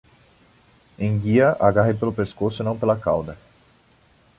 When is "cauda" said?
2.97-3.37